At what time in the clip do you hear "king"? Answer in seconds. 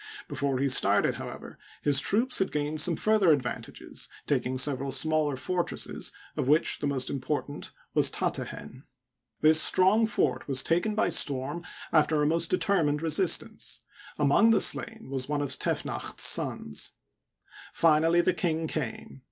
18.33-18.65